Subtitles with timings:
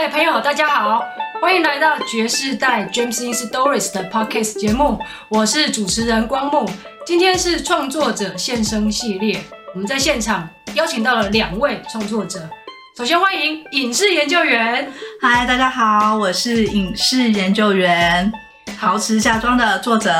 [0.00, 1.04] 位朋友，大家好，
[1.40, 4.96] 欢迎来到爵士代 James in Stories 的 Podcast 节目，
[5.28, 6.70] 我是主持人光木。
[7.04, 9.42] 今天是创作者现身系列，
[9.74, 12.48] 我们在现场邀请到了两位创作者。
[12.96, 14.88] 首先欢迎影视研究员，
[15.20, 18.32] 嗨，大家好，我是影视研究员，
[18.78, 20.12] 陶瓷嫁妆的作者。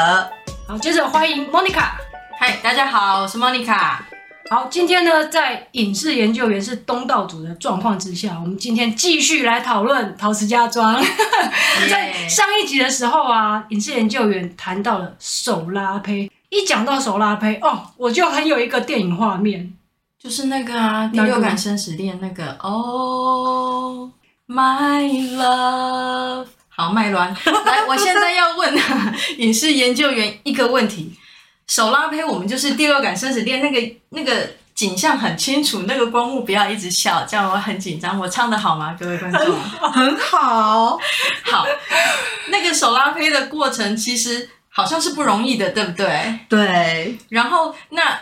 [0.67, 1.91] 好，接着欢迎 Monica，
[2.41, 4.08] 嗨，大家好，我是 Monica。
[4.51, 10.99] 好，今天呢，在影视研究员是东道主的状况之下，我们今天继续来讨论陶瓷家装。
[11.91, 19.75] 在上一集的时候啊，影视研究员谈到了手拉胚，一讲到手拉胚哦，我就很有一个电影画面。
[20.19, 24.11] 就是那个啊，第六感生死恋那个哦、
[24.49, 27.37] oh,，My Love，好，麦乱，
[27.67, 28.75] 来，我现在要问
[29.39, 31.13] 影视研究员一个问题：
[31.69, 38.19] 手拉胚，我们就是第六感生死恋那个那个景象很清楚，那个光幕不要一直笑，这样我很紧张。
[38.19, 39.61] 我唱的好吗，各位观众？
[39.93, 40.99] 很好，
[41.45, 41.67] 好。
[42.49, 46.41] 那个手拉胚的过程其实好像是不容易的，对不对？
[46.49, 47.19] 对。
[47.29, 48.19] 然后那。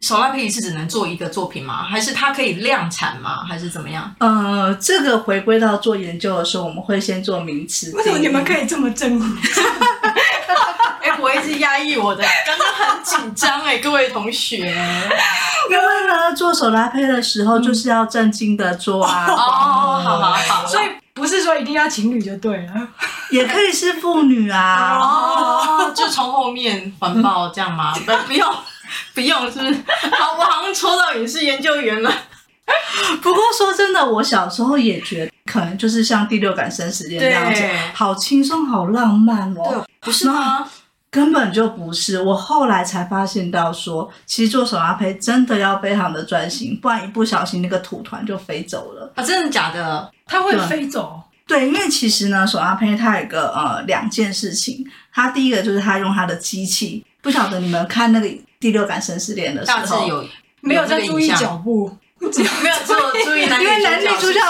[0.00, 1.82] 手拉胚一次只能做一个作品吗？
[1.82, 3.44] 还是它可以量产吗？
[3.48, 4.14] 还是怎么样？
[4.20, 7.90] 呃，这个回归到做研究的时候，我们会先做名词。
[7.96, 9.18] 为什么你们可以这么正？
[11.48, 14.56] 哎、欸，我一直压抑我的，刚刚很紧张哎，各位同学。
[14.58, 19.26] 因为呢，做手拉胚的时候就是要正经的做啊。
[19.28, 19.34] 哦，
[20.02, 20.66] 好好好。
[20.66, 22.88] 所以不是说一定要情侣就对了，
[23.30, 24.98] 也可以是父女啊。
[25.00, 27.92] 哦，就从后面环抱这样吗？
[27.94, 28.54] 不， 不用。
[29.14, 29.74] 不用，是不是？
[30.18, 32.10] 好，我好像抽到影视研究员了。
[33.20, 39.62] 不过说真的，我小时候也觉得，可能就是像《第六感生死恋》那样子，好轻松，好浪漫哦。
[39.70, 40.66] 对，不是吗？
[41.10, 42.20] 根本就不是。
[42.22, 49.12] 我后来才发现到说，其实做手拉胚真的要非常的专心，不然一不小心那个土团就飞走了。
[49.14, 50.10] 啊，真的假的？
[50.26, 51.20] 它会飞走？
[51.46, 58.28] 对，因为其实呢，手拉胚它有一个呃两件事情，它第一个就是它用它的机器，不晓得你们看那个。
[58.60, 60.26] 第六感生死恋的时候，大有
[60.62, 64.40] 没有在注意脚步， 没有做注意 男女主角，因为男女主角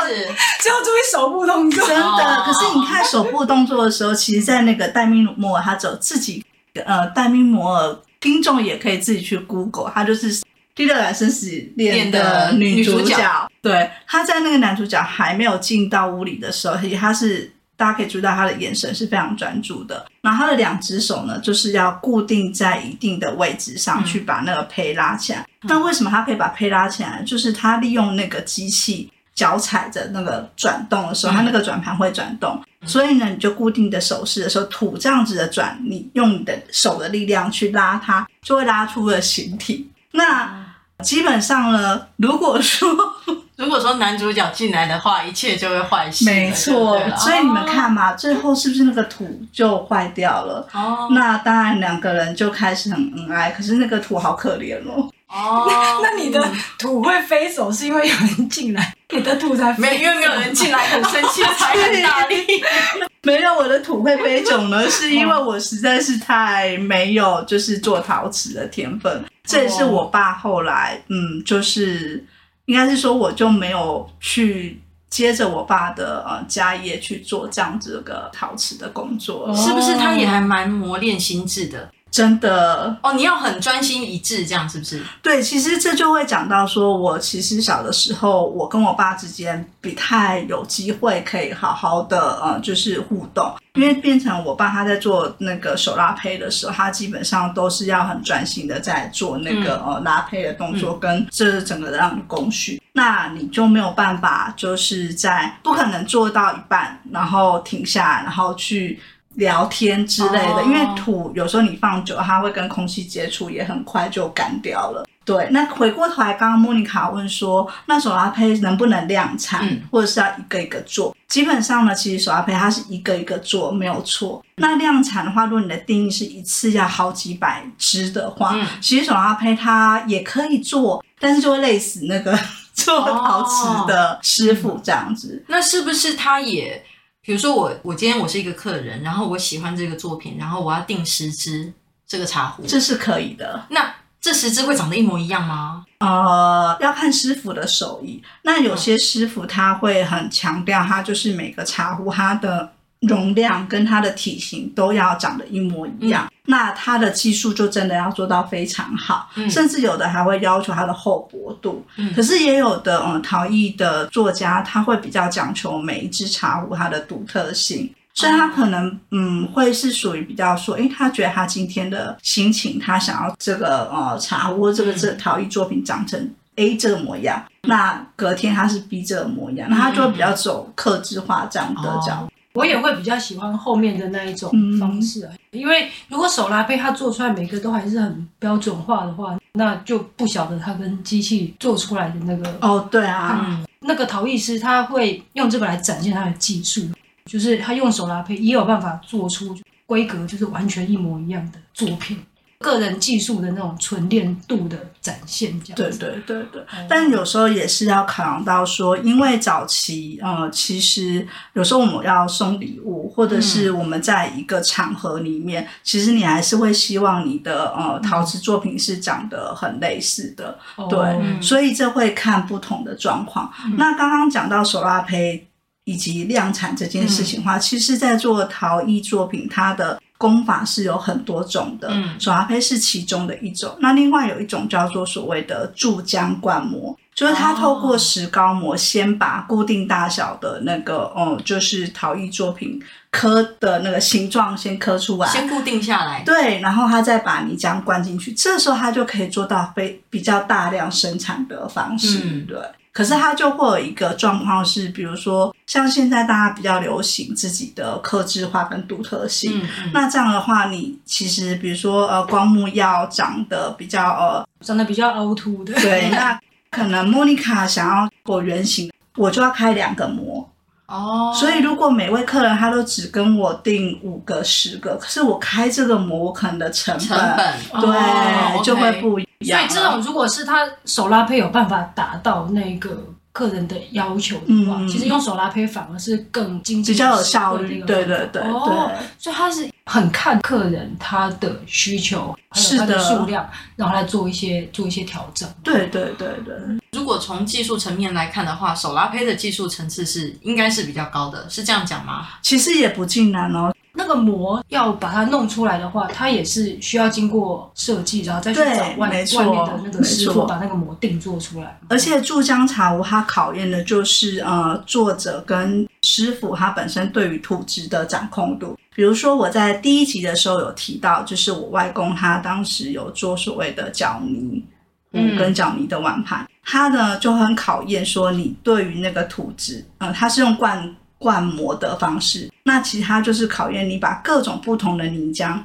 [0.59, 1.87] 只要注意手部动作。
[1.87, 6.43] 真的，可是你看手部动作的时候，其实，在那个戴米努莫，他只有自己
[6.87, 10.43] 呃，戴米摩尔听众也可以自己去 Google，她就是
[10.75, 13.51] 第六感生死恋的女主角。
[13.63, 17.53] 对，她在那个男主角还没有进到屋里的时候，其实他是。
[17.79, 25.47] 大家可以注意到他的眼神是非常专注的，然后他的两只手呢，就是要固定在一定的位置上去把那个胚拉起来。
[25.63, 27.23] 嗯、那为什么她可以把胚拉起来？
[27.25, 39.89] 就是她利用那个机器脚踩着那个转动的时候，他、嗯、那个转盘会转动，所以呢，你就固定的手势的时候，土这样子的转，你用你的手的力量去拉它，就会拉出了形体。
[40.11, 40.67] 那
[41.05, 42.89] 基本上呢，如果说
[43.55, 46.27] 如果说男主角进来的话，一切就会坏心。
[46.27, 50.67] 没错，所以你们看嘛，最后是不是那个土就坏掉了？
[50.73, 55.09] 哦，那当然两个人就开始很恩爱，可是那个土好可怜哦。
[55.29, 55.67] 哦，
[56.03, 56.43] 那你的
[56.79, 62.37] 土会飞走，是因为有人进来，你的土才没，因为没有人进来，很生气，才很大力。
[63.23, 69.25] 没有，我的土会飞走呢，是因为我实在是太没有就是做陶瓷的天分。
[69.45, 72.25] 这也是我爸后来，嗯，就是。
[72.69, 74.79] 应该是说，我就没有去
[75.09, 79.95] 接着我爸的呃家业去做这样子个陶瓷的工作，是不是？
[79.95, 81.91] 他也还蛮磨练心智的。
[82.11, 85.03] 真的哦，你要很专心一致，这样是不是？
[85.23, 108.99] 对，其实这就会讲到说，我其实小的时候，我跟我爸之间不太有机会可以好好的呃，就是互动，因为变成我爸他在做那个手拉胚的时候，他基本上都是要很专心的在做那个、嗯、呃拉胚的动作，跟这整个这样的工序，嗯、那你就没有办法，就是在不可能做到一半，然后停下来，然后去。
[109.39, 115.07] 聊天之类的，因为土有时候你放久，它会跟空气接触，也很快就干掉了。
[115.25, 121.15] 对，那回过头来，刚刚莫妮卡问说，那手拉胚能不能量产，嗯、或者是要一个一个做？
[121.29, 124.43] 基本上呢，其实手拉胚它是一个一个做，没有错。
[124.57, 132.37] 那量产的话，如果你的定义是一次要好几百只的话，嗯、其实手拉胚它也可以做，但是就会累死那个
[132.73, 135.41] 做陶瓷的师傅这样子。
[135.43, 136.83] 哦、那是不是它也？
[137.29, 141.71] 比如说我，我今天我是一个客人，然后我喜欢这个作品，然后我要订十支
[142.07, 143.67] 这个茶壶，这是可以的。
[143.69, 145.85] 那这十支会长得一模一样吗？
[145.99, 148.23] 呃，要看师傅的手艺。
[148.45, 152.73] 那有些师傅他会很强调，他就是每个茶壶它的
[153.03, 161.85] 容量跟它的体型都要长得一模一样，嗯、那它的技术就真的要做到非常好，嗯、甚至有的还会要求它的厚薄度。
[161.97, 182.25] 嗯、可是也有的嗯陶艺的作家，他会比较讲求每一只茶壶它的独特性，所以他可能嗯会是属于比较说，诶，他觉得他今天的心情，他想要这个呃茶壶这个这陶艺作品长成 A 这个模样，嗯、那隔天他是 B 这个模样，那他就会比较走克制化这样的角度。
[182.25, 184.51] 哦我也会比较喜欢后面的那一种
[184.81, 196.89] 方式啊，嗯、因为如果手拉胚它做出来每个都还是很标准化的话，那就不晓得它跟机器做出来的那个哦，对啊，嗯、那个陶艺师他会用这个来展现他的技术，
[197.25, 199.57] 就是他用手拉胚也有办法做出
[199.87, 202.19] 规格就是完全一模一样的作品。
[202.61, 206.61] 个人技术的那种纯练度的展现，这样对对对对。
[206.77, 220.99] 嗯、但有时候也是要考量到说，因为早期呃，其实有时候我们要送礼物，或者是我们在一个场合里面，嗯、其实你还是会希望你的呃陶瓷作品是长得很类似的，嗯、对。
[220.99, 223.49] 嗯、所以这会看不同的状况。
[223.67, 225.47] 嗯、那刚刚讲到手拉胚
[225.85, 230.03] 以及量产这件事情的话，嗯、其实在做陶艺作品，它的。
[230.19, 233.75] 工法是有很多种的，嗯，手拉胚是其中的一种。
[233.79, 242.83] 那另外有一种叫做所谓的注浆灌模，就是它透过石膏模先把固定大小的那个，嗯，就是陶艺作品
[243.13, 246.23] 刻的那个形状先刻出来，先固定下来。
[246.25, 252.59] 对，然后它再把泥浆灌进去，这时候它就可以做到非比较大量生产的方式，嗯、对。
[252.91, 270.49] 可是它就会有一个状况是，比如说像现在大家比较流行自己的克制化跟独特性，嗯嗯、那这样的话，你其实比如说呃光幕要长得比较呃长得比较凹凸的，对， 那可能莫妮卡想要椭圆形，我就要开两个模。
[270.87, 277.37] 哦，所以如果每位客人他都只跟我订五个、十个，可是我开这个模，我可能的成本，成
[277.73, 279.69] 本对、哦、就会不一样。
[279.69, 283.05] 所以这种如果是他手拉胚有办法达到那个
[283.39, 287.81] 客人的要求的话，嗯、其实用手拉胚反而是更经济、比较有效率。
[287.83, 295.49] 对对对，哦、对，所以它是很看客人他的需求，还有他的数量，然后来做一些做一些调整。
[295.63, 296.57] 对对对对。
[296.91, 302.27] 如果从技术层面来看的话，手拉胚的技术层次是应该是比较高的，是这样讲吗？
[302.43, 303.73] 其实也不尽然哦。
[303.99, 311.79] 那个膜要把它弄出来的话，它也是需要经过设计，然后再去找外外面的那个师傅把那个膜定做出来。
[311.89, 318.79] 而且注浆茶壶它考验的就是呃作者跟师傅他本身对于土质的掌控度。
[318.95, 324.65] 比如说我在第一集的时候有提到，就是我外公他当时有做所谓的角泥。
[325.11, 335.61] 嗯，跟角泥的碗盘，它呢就很考验说你对于那个土质，嗯，它是用灌灌模的方式，那其他就是考验你把各种不同的泥浆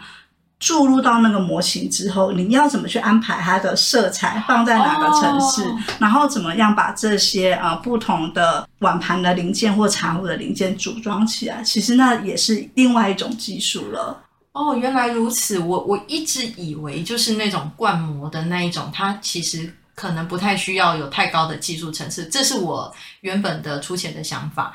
[0.59, 14.23] 注入到那个模型之后，你要怎么去安排它的色彩放在哪个层次，哦、然后怎么样把这些啊、呃、不同的碗盘的零件或茶壶的零件组装起来，其实那也是另外一种技术了。
[14.53, 15.59] 哦，原来如此。
[15.59, 24.73] 我我一直以为就是那种灌模的那一种，它其实可能不太需要有太高的技术层次，这是我原本的粗浅的想法。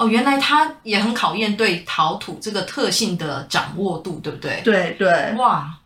[0.00, 4.62] 哦，原来它也很考验对陶土这个特性的掌握度，对不对？
[4.64, 5.34] 对对。
[5.36, 5.78] 哇，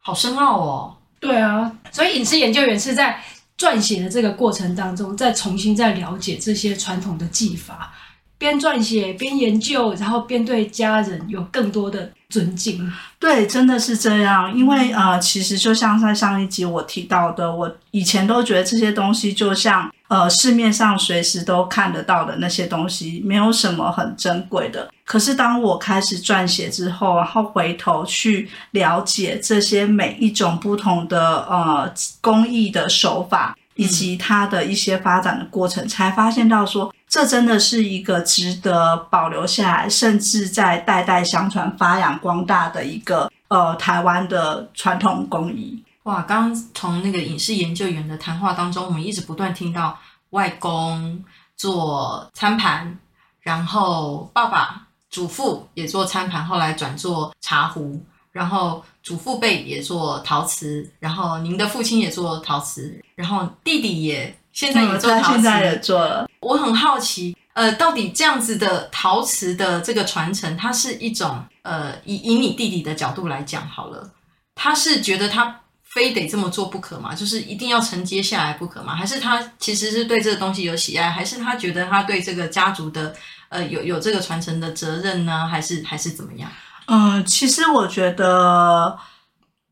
[0.00, 0.96] 好深奥哦。
[1.20, 3.22] 对啊，所以饮食研究员是在
[3.56, 7.94] 撰写的这个过程当中，再重新再了解这些传统的技法。
[8.36, 12.90] 边撰写边研究，然后边对家人有更多的尊敬。
[13.18, 14.56] 对，真的是这样。
[14.56, 24.90] 因为呃，其实就像在上一集我提到的，我以前都觉得这些东西就像呃市面上随时都看得到的那些东西，没有什么很珍贵的。
[25.04, 33.54] 可是当我开始撰写之后，然后回头去了解这些每一种不同的呃工艺的手法。
[33.74, 45.84] 以及它的一些发展的过程，才发现到说，这真的是一个值得保留下来，甚至在代代相传、发扬光大的一个呃台湾的传统工艺。
[46.04, 49.98] 哇，刚刚从那个影视研究员的谈话当中，我们一直不断听到
[50.30, 51.22] 外公
[51.54, 52.98] 做餐盘，
[53.42, 58.02] 然后爸爸、祖父也做餐盘，后来转做茶壶。
[58.30, 66.26] 然后祖父辈也做陶瓷，然后您的父亲也做陶瓷，然后弟弟也现在也做陶瓷，现在也做了。
[66.42, 74.10] 我很好奇，呃，到底这样子的陶瓷的这个传承，它是一种呃，以以你弟弟的角度来讲好了，
[74.54, 75.60] 他是觉得他
[75.94, 77.14] 非得这么做不可吗？
[77.14, 78.94] 就是一定要承接下来不可吗？
[78.96, 83.14] 还是他其实是对这个东西有喜爱，还是他觉得他对这个家族的
[83.48, 85.46] 呃有有这个传承的责任呢？
[85.46, 86.50] 还是还是怎么样？
[86.86, 88.98] 嗯，其实我觉得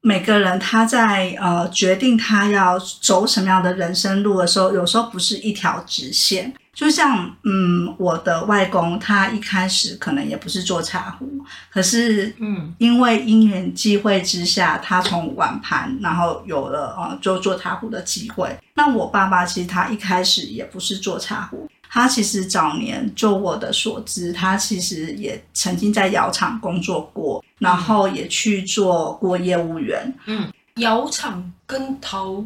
[0.03, 6.55] 每个人他在呃决定他要走什么样的人生路的时候，有时候不是一条直线。
[6.81, 11.31] 就像嗯，我的外公他一开始可能也不是做茶壶，
[11.71, 18.57] 可是嗯，因为因缘际会之下，他从碗盘然后有了呃，就做茶壶的机会。
[18.77, 21.69] 那我爸爸其实他一开始也不是做茶壶。
[21.91, 30.15] 他其实早年，就我的所知，他其实也曾经在窑厂工作过，然后也去做过业务员。
[30.25, 32.43] 嗯，窑厂跟陶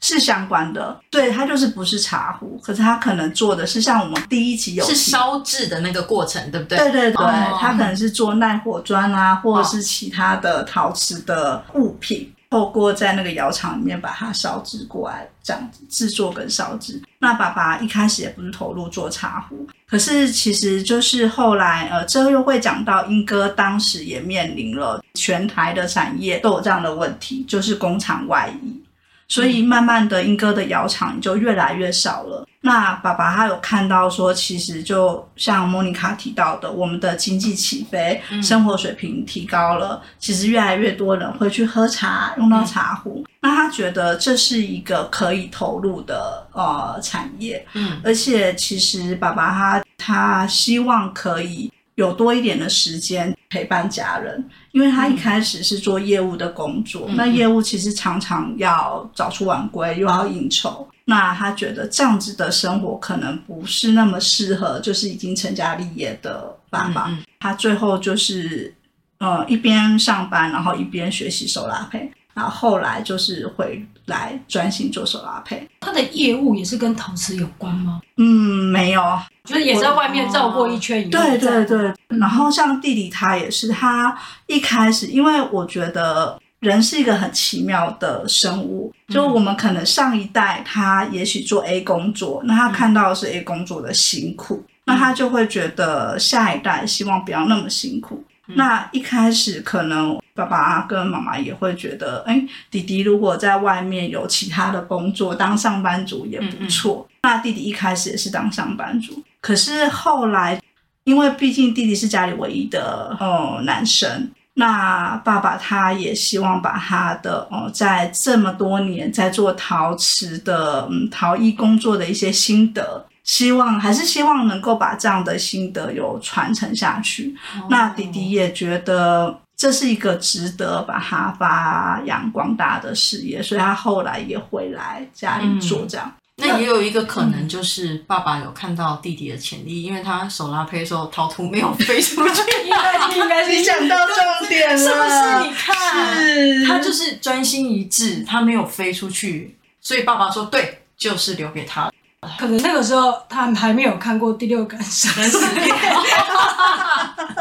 [0.00, 6.78] 是相关的，对，它就是不是茶壶，可是它可能做的是像我们第一集有是烧制的那个过程，对不对？
[6.78, 12.32] 对对对，哦、他可能是做耐火砖啊，或者是其他的陶瓷的物品。
[12.50, 16.98] 透过在那个窑厂里面把它烧制过来，这样子制作跟烧制。
[17.18, 28.80] 那爸爸一开始也不是投入做茶壶，可是其实就是后来，呃，这又会讲到英哥当时也面临了全台的产业都有这样的问题，就是工厂外移。
[29.28, 32.46] 所以慢慢的，英歌的窑厂就越来越少了。
[32.62, 43.24] 那爸爸他有看到说，其实就像莫妮卡提到的，我们的经济起飞，生活水平提高了，其实越来越多人会去喝茶，用到茶壶。
[43.40, 47.64] 那他觉得这是一个可以投入的呃产业。
[47.74, 51.70] 嗯，而且其实爸爸他他希望可以。
[51.98, 67.08] 有多一点的时间陪伴家人，因为他一开始是做业务的工作，嗯、那业务其实常常要早出晚归，又要应酬，那他觉得这样子的生活可能不是那么适合，就是已经成家立业的爸爸。
[67.08, 68.72] 嗯嗯，他最后就是
[69.18, 72.08] 呃一边上班，然后一边学习手拉胚。
[72.38, 75.68] 然后后来就是回来专心做手拉胚。
[75.80, 78.00] 他的业务也是跟陶瓷有关吗？
[78.16, 79.02] 嗯，没有，
[79.44, 81.10] 就是也在外面绕过一圈以后。
[81.10, 81.92] 对对对。
[82.06, 84.16] 然后像弟弟他也是，他
[84.46, 98.22] 一开始，因为我觉得人是一个很奇妙的生物，就我们可能上一代他也许做 A 工作，那他看到的是 A 工作的辛苦，那他就会觉得下一代希望不要那么辛苦。
[98.54, 102.40] 那一开始可能爸爸跟妈妈也会觉得，哎，
[102.70, 107.04] 弟弟如果在外面有其他的工作，当上班族也不错。
[107.08, 107.18] 嗯嗯。
[107.24, 110.60] 那弟弟一开始也是当上班族，可是后来，
[111.02, 123.04] 因为毕竟弟弟是家里唯一的哦男生，那爸爸他也希望把他的哦在这么多年在做陶瓷的嗯陶艺工作的一些心得。
[123.24, 127.36] 希望还是希望能够把这样的心得有传承下去。
[127.58, 136.06] 哦、那弟弟也觉得这是一个值得把它发扬光大的事业，所以他后来也回来家里做这样。
[136.36, 145.48] 嗯、那也有一个可能就是爸爸有看到弟弟的潜力，嗯、因为他手拉胚的时候陶土没有飞出去，应 该应该是你讲到重点了，是不是？
[145.48, 151.90] 你看，他就是专心一致，他没有飞出去，所以爸爸说对，就是留给他。
[152.38, 155.68] 可能那个时候他还没有看过《第六感生死恋》，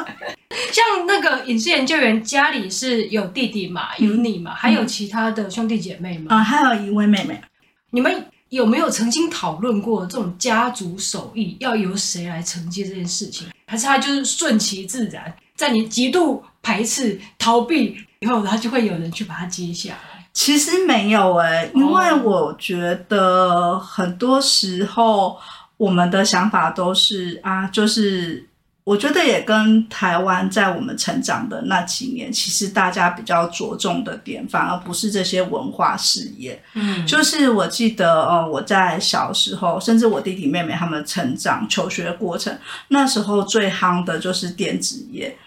[0.74, 6.36] 像那个影视研究员家里是有弟弟嘛，有你嘛，还有其他的兄弟姐妹吗？
[6.36, 7.40] 啊、嗯，还有一位妹妹。
[7.92, 13.48] 你们有没有曾经讨论过这种家族手艺要由谁来承接这件事情？
[13.68, 20.30] 还是他就是顺其自然，在你极度排斥、逃避以后，他就会有人去把它接下来？
[20.34, 25.38] 其实没有诶、欸，因为我觉得很多时候
[25.78, 28.48] 我们的想法都是啊，就是
[28.88, 36.58] 我觉得也跟台湾在我们成长的那几年，其实大家比较着重的点，反而不是这些文化事业。
[36.74, 45.38] 嗯，就是我记得，呃，我在小时候，甚至我弟弟妹妹他们成长求学过程，那时候最夯的就是电子业。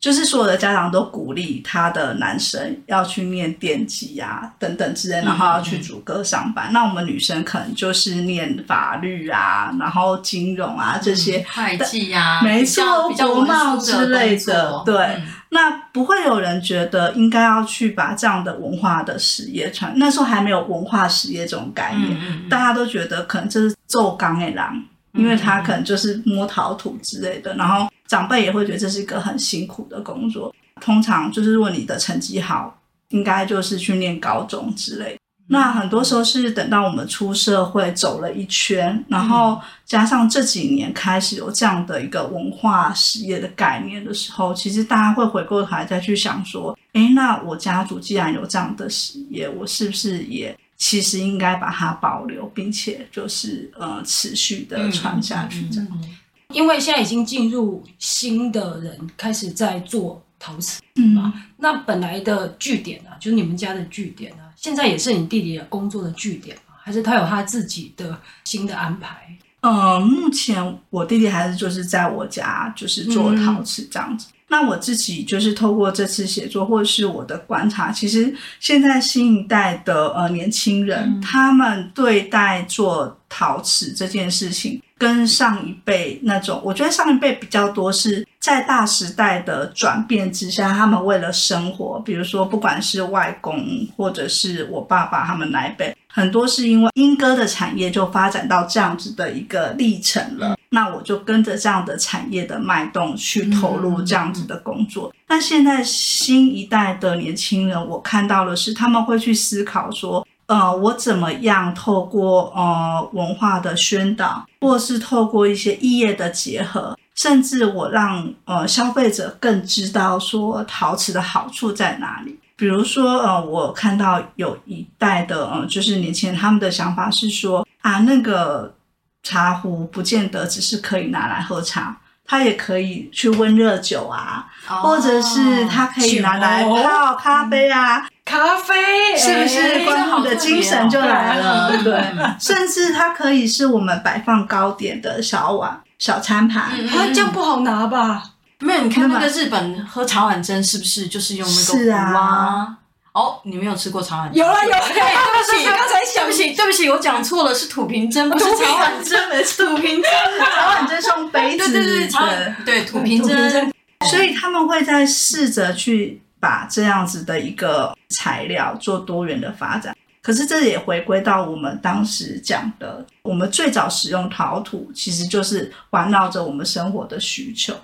[0.00, 6.68] 就是所有的家长都鼓励他的男生要去念电机啊，等等之类，然后要去主科上班。
[6.68, 14.82] 嗯嗯，那我们女生可能就是念法律啊，然后金融啊这些，会计啊，没错，国贸之类的。
[14.86, 19.92] 对，嗯、那不会有人觉得应该要去把这样的文化的事业传。
[19.96, 24.80] 那时候还没有文化事业这种概念，大家都觉得可能这是做钢的狼，
[25.14, 27.88] 因为他可能就是摸陶土之类的，然后。
[28.08, 30.52] 长辈也会觉得这是一个很辛苦的工作。
[30.80, 32.76] 通常就是如果你的成绩好，
[33.10, 35.16] 应该就是去念高中之类。
[35.50, 55.88] 那很多时候是等到我们出社会走了一圈，然后加上这几年开始有这样的一个文化事业的概念的时候，其实大家会回过头来再去想说，诶，那我家族既然有这样的事业，我是不是也其实应该把它保留，并且就是呃持续的传下去这样？
[55.90, 56.16] 嗯嗯嗯、
[56.54, 60.80] 因为现在已经进入新的人开始在做陶瓷
[61.14, 64.48] 嘛，嗯、那本来的据点啊，就是你们家的据点啊。
[64.56, 66.74] 现在也是你弟弟的工作的据点吗？
[66.82, 69.28] 还是他有他自己的新的安排？
[69.60, 74.28] 呃，目前我弟弟还是就是在我家，就是做陶瓷这样子。
[74.30, 93.64] 嗯、那我自己就是透过这次写作，或者是我的观察，其实现在新一代的呃年轻人，嗯、他们对待做陶瓷这件事情，跟上一辈那种，我觉得上一辈比较多是在大时代的转变之下，他们为了生活，比如说不管是外公
[93.96, 105.14] 或者是我爸爸他们那一辈，很多是因为莺歌的产业就发展到这样子的一个历程了，那我就跟着这样的产业的脉动去投入这样子的工作。
[105.26, 110.26] 但现在新一代的年轻人，我看到的是他们会去思考说。
[110.48, 122.38] 呃，我怎么样透过呃文化的宣导，或是透过一些异业的结合，甚至我让呃消费者更知道说陶瓷的好处在哪里？
[122.56, 128.74] 比如说，呃，我看到有一代的呃就是年轻人，他们的想法是说啊，那个
[129.22, 138.08] 茶壶不见得只是可以拿来喝茶，它也可以去温热酒啊，哦、或者是它可以拿来泡咖啡啊。
[138.28, 141.74] 嗯咖啡是不是观众的精神就来了？
[141.82, 141.94] 对？
[142.38, 146.70] 甚至它可以是我们摆放糕点的小碗、小餐盘。
[146.86, 148.22] 它这样不好拿吧？
[148.60, 152.76] 没有，你看那个日本喝茶碗蒸是不是就是用那个是啊？
[153.14, 154.38] 哦，你没有吃过茶碗蒸？
[154.38, 154.78] 有啊有啊！
[154.92, 163.72] 对不起， 刚才对不起，对不起，我讲错了，是土瓶蒸，不是茶碗蒸， 没错，土瓶蒸，茶碗蒸是用杯子，对对对，对土瓶蒸，
[164.10, 166.20] 所以他们会在试着去。
[166.40, 177.74] 把这样子的一个材料做多元的发展，可是这也回归到我们当时讲的，我们最早使用陶土，其实就是环绕着我们生活的需求。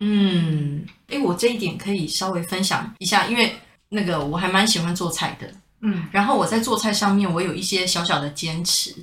[0.00, 3.54] 嗯，诶，我这一点可以稍微分享一下，因为
[3.88, 5.46] 那个我还蛮喜欢做菜的，
[5.80, 8.94] 嗯，然后我在做菜上面，我有一些小小的坚持，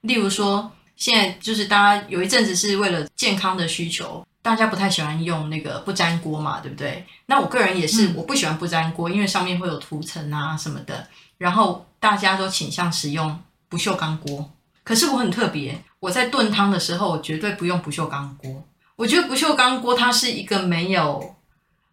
[0.00, 4.26] 例如说，现在就是大家有一阵子是为了健康的需求。
[4.48, 7.04] 大家不太喜欢用那个不粘锅嘛，对不对？
[7.26, 11.06] 那我个人也是，我不喜欢不粘锅，嗯、因为上面会有涂层啊什么的。
[11.36, 14.50] 然后大家都倾向使用不锈钢锅，
[14.82, 18.64] 可是我很特别，我在炖汤的时候，我绝对不用不锈钢锅。
[18.96, 21.36] 我觉得不锈钢锅它是一个没有，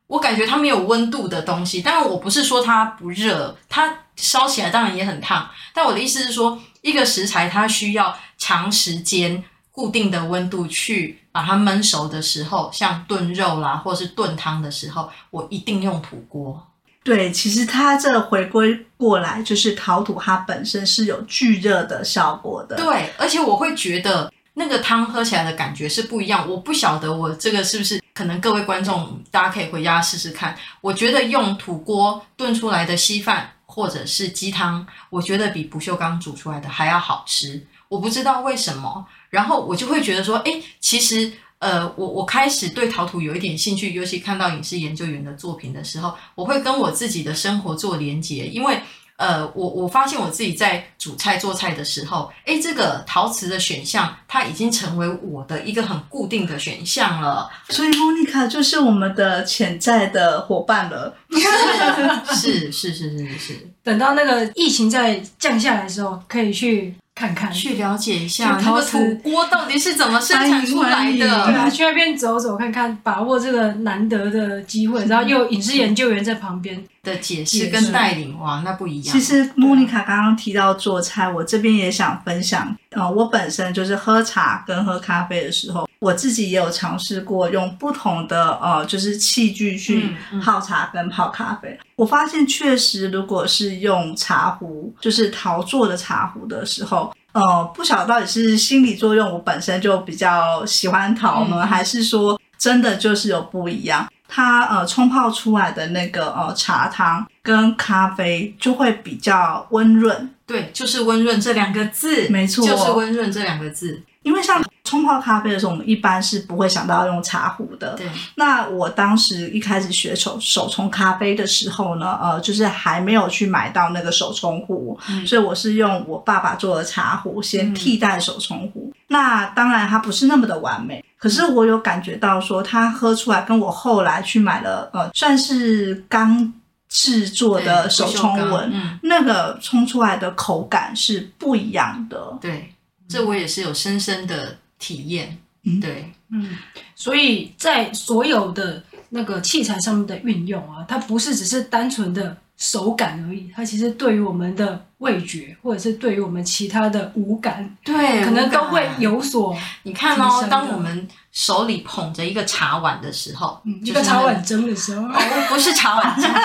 [0.07, 1.81] 我感觉它没有温度的东西。
[1.81, 5.49] 当然，我不是说它不热，它烧起来当然也很烫。
[5.73, 9.43] 但我的意思是说，一个食材它需要长时间。
[9.75, 16.65] 固定的温度去把它焖熟的时候，像炖肉啦，或是炖汤的时候，我一定用土锅。
[17.03, 22.77] 对，其实它这回归过来，就是陶土它本身是有聚热的效果的。
[22.77, 26.49] 对，而且我会觉得那个汤喝起来的感觉是不一样。
[26.49, 30.55] 我不晓得我这个是不是，可能各位观众大家可以回家试试看。
[30.79, 37.67] 我觉得用土锅炖出来的稀饭或者是鸡汤，我觉得比不锈钢煮出来的还要好吃。
[37.89, 39.05] 我不知道为什么。
[39.35, 48.79] 然后我就会觉得说，哎，其实，呃，我我开始对陶土有一点兴趣，尤其看到影视研究员的作品的时候，我会跟我自己的生活做连结，因为，
[49.17, 57.49] 呃，我我发现我自己在煮菜做菜的时候，哎，这个陶瓷的选项，它已经成为我的一个很固定的选项了。
[57.67, 61.13] 所以莫妮卡就是我们的潜在的伙伴了。
[62.33, 66.95] 是是是是是是，等到那个疫情再降下来的时候，可以去。
[67.15, 71.17] 看看，去了解一下那个土锅到底是怎么生产出来的。
[71.17, 75.05] 对啊，去那边走走看看，把握这个难得的机会。
[75.05, 79.13] 然后又有影视研究员在旁边的解释跟带领，哇，那不一样。
[79.13, 82.75] 其实莫妮卡刚刚提到做菜，我这边也想分享。
[82.91, 91.69] 呃，我本身就是喝茶跟喝咖啡的时候，我自己也有尝试过用不同的呃，就是器具去泡茶跟泡咖啡。
[91.69, 97.11] 嗯嗯、我发现确实，如果是用茶壶，就是陶做的茶壶的时候。
[97.31, 97.41] 呃，
[97.75, 104.07] 不晓得到底是心理作用，我本身就比较喜欢陶呢，嗯、还是说真的就是有不一样？
[104.27, 110.29] 它呃冲泡出来的那个呃茶汤跟咖啡就会比较温润。
[110.45, 114.01] 对，就是温润这两个字，没错，就是温润这两个字。
[114.21, 117.95] 因为像冲泡咖啡的时候，我们一般是不会想到要用茶壶的。
[117.95, 118.07] 对。
[118.35, 128.93] 那我当时一开始学手手冲咖啡的时候呢，呃，就是还没有去买到那个手冲壶，嗯、所以我是用我爸爸做的茶壶先替代手冲壶。
[128.93, 136.53] 嗯、那当然它不是那么的完美，可是我有感觉到说，它喝出来跟我后来去买了呃，算是刚
[136.87, 142.37] 制作的手冲壶，嗯、那个冲出来的口感是不一样的。
[142.39, 142.71] 对，
[143.09, 144.57] 这我也是有深深的。
[144.79, 146.57] 体验，嗯，对，嗯，
[146.95, 159.55] 所以在所有的那个器材上面的运用啊，它不是只是单纯的手感而已，它其实对于我们的味觉，或者是对于我们其他的五感，对，可能都会有所。
[159.83, 166.29] 你看哦，当我们手里捧着一个茶碗的时候，嗯，一个茶碗蒸的时候，哦，不是茶碗蒸。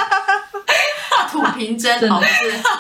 [1.29, 2.29] 土瓶蒸好是，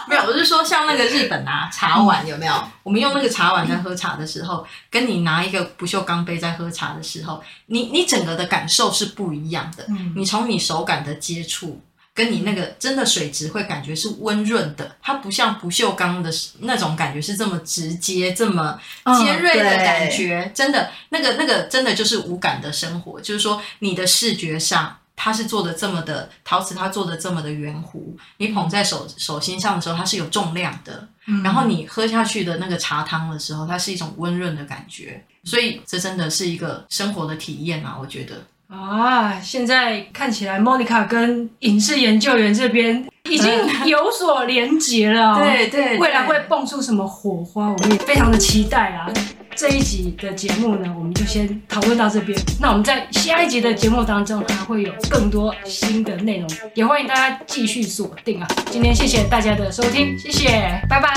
[0.08, 2.54] 没有，我是说像那个日本啊，茶碗有没有？
[2.82, 9.86] 我们用那个茶碗在喝茶的时候，跟你拿一个不锈钢杯在喝茶的时候，你你整个的感受是不一样的。
[10.14, 11.80] 你从你手感的接触，
[12.14, 18.78] 跟你那个真的水质会感觉是温润的，它不像不锈钢的那种感觉是这么直接、这么
[19.18, 20.50] 尖锐的感觉。
[20.54, 24.96] 真的，那个那个真的就是无感的生活，就是说你的视觉上。
[25.22, 31.06] 它是做的这么的陶瓷，它做的这么的圆弧，你捧在手手心上的时候，它是有重量的。
[31.26, 35.22] 嗯、然后你喝下去的那个茶汤的时候，它是一种温润的感觉。
[35.44, 38.34] 所以这真的是一个生活的体验啊，我觉得。
[38.74, 43.50] 啊，现在看起来，Monica 跟影视研究员这边已经
[43.84, 45.38] 有所连结了。
[45.38, 49.12] 对对，未来会蹦出什么火花，我们也非常的期待啊。
[49.56, 52.38] 这一集的节目呢，我们就先讨论到这边。
[52.60, 58.48] 那我们在下一集的节目当中还会有更多新的内容，也欢迎大家继续锁定啊！
[58.70, 60.48] 今天谢谢大家的收听，谢谢，
[60.88, 61.10] 拜拜，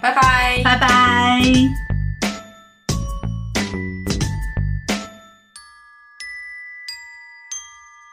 [0.00, 1.89] 拜拜，拜拜。